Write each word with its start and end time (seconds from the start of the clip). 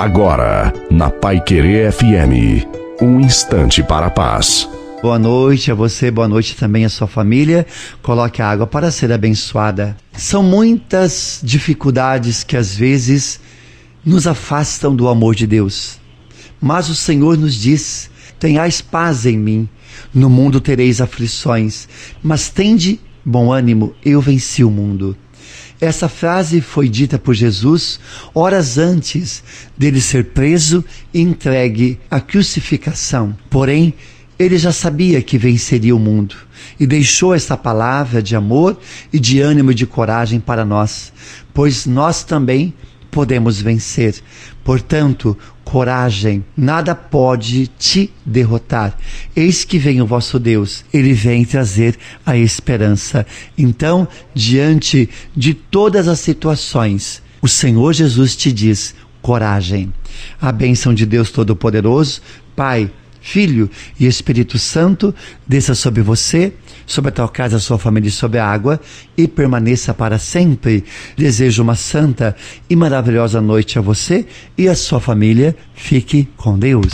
Agora, 0.00 0.72
na 0.90 1.10
Pai 1.10 1.44
Querer 1.44 1.92
FM, 1.92 2.64
um 3.02 3.20
instante 3.20 3.82
para 3.82 4.06
a 4.06 4.10
paz. 4.10 4.66
Boa 5.02 5.18
noite 5.18 5.70
a 5.70 5.74
você, 5.74 6.10
boa 6.10 6.26
noite 6.26 6.56
também 6.56 6.86
à 6.86 6.88
sua 6.88 7.06
família. 7.06 7.66
Coloque 8.00 8.40
a 8.40 8.48
água 8.48 8.66
para 8.66 8.90
ser 8.90 9.12
abençoada. 9.12 9.94
São 10.14 10.42
muitas 10.42 11.42
dificuldades 11.44 12.42
que 12.42 12.56
às 12.56 12.74
vezes 12.74 13.42
nos 14.02 14.26
afastam 14.26 14.96
do 14.96 15.06
amor 15.06 15.34
de 15.34 15.46
Deus. 15.46 15.98
Mas 16.58 16.88
o 16.88 16.94
Senhor 16.94 17.36
nos 17.36 17.54
diz: 17.54 18.10
tenhais 18.38 18.80
paz 18.80 19.26
em 19.26 19.36
mim. 19.36 19.68
No 20.14 20.30
mundo 20.30 20.62
tereis 20.62 21.02
aflições, 21.02 21.86
mas 22.22 22.48
tende 22.48 22.98
bom 23.22 23.52
ânimo, 23.52 23.94
eu 24.02 24.18
venci 24.22 24.64
o 24.64 24.70
mundo. 24.70 25.14
Essa 25.80 26.08
frase 26.08 26.60
foi 26.60 26.88
dita 26.88 27.18
por 27.18 27.34
Jesus 27.34 27.98
horas 28.34 28.78
antes 28.78 29.42
dele 29.76 30.00
ser 30.00 30.26
preso 30.26 30.84
e 31.12 31.20
entregue 31.20 31.98
à 32.10 32.20
crucificação. 32.20 33.36
Porém, 33.48 33.94
ele 34.38 34.58
já 34.58 34.72
sabia 34.72 35.20
que 35.20 35.36
venceria 35.36 35.94
o 35.94 35.98
mundo 35.98 36.34
e 36.78 36.86
deixou 36.86 37.34
essa 37.34 37.56
palavra 37.56 38.22
de 38.22 38.34
amor 38.34 38.78
e 39.12 39.20
de 39.20 39.40
ânimo 39.40 39.72
e 39.72 39.74
de 39.74 39.86
coragem 39.86 40.40
para 40.40 40.64
nós, 40.64 41.12
pois 41.52 41.84
nós 41.84 42.24
também 42.24 42.72
podemos 43.10 43.60
vencer. 43.60 44.14
Portanto, 44.62 45.36
coragem, 45.64 46.44
nada 46.56 46.94
pode 46.94 47.66
te 47.78 48.12
derrotar. 48.24 48.96
Eis 49.34 49.64
que 49.64 49.78
vem 49.78 50.00
o 50.00 50.06
vosso 50.06 50.38
Deus, 50.38 50.84
ele 50.92 51.12
vem 51.12 51.44
trazer 51.44 51.96
a 52.24 52.36
esperança. 52.36 53.26
Então, 53.56 54.06
diante 54.34 55.08
de 55.36 55.54
todas 55.54 56.08
as 56.08 56.20
situações, 56.20 57.22
o 57.40 57.48
Senhor 57.48 57.92
Jesus 57.92 58.36
te 58.36 58.52
diz: 58.52 58.94
coragem. 59.22 59.92
A 60.40 60.50
bênção 60.52 60.92
de 60.92 61.06
Deus 61.06 61.30
Todo-Poderoso, 61.30 62.20
Pai, 62.54 62.90
Filho 63.20 63.70
e 63.98 64.06
Espírito 64.06 64.58
Santo 64.58 65.14
desça 65.46 65.74
sobre 65.74 66.02
você, 66.02 66.52
sobre 66.86 67.10
a 67.10 67.12
tua 67.12 67.28
casa, 67.28 67.56
a 67.56 67.60
sua 67.60 67.78
família 67.78 68.08
e 68.08 68.12
sobre 68.12 68.38
a 68.38 68.46
água 68.46 68.80
e 69.16 69.28
permaneça 69.28 69.92
para 69.92 70.18
sempre. 70.18 70.84
Desejo 71.16 71.62
uma 71.62 71.74
santa 71.74 72.34
e 72.68 72.74
maravilhosa 72.74 73.40
noite 73.40 73.78
a 73.78 73.82
você 73.82 74.26
e 74.56 74.68
a 74.68 74.74
sua 74.74 75.00
família. 75.00 75.54
Fique 75.74 76.28
com 76.36 76.58
Deus. 76.58 76.86